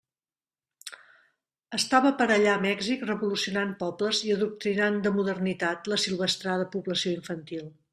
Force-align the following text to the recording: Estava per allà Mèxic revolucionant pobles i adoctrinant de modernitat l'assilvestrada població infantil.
Estava 1.79 2.13
per 2.23 2.27
allà 2.37 2.57
Mèxic 2.65 3.05
revolucionant 3.11 3.77
pobles 3.85 4.25
i 4.31 4.35
adoctrinant 4.39 5.01
de 5.07 5.17
modernitat 5.21 5.95
l'assilvestrada 5.95 6.71
població 6.79 7.19
infantil. 7.19 7.75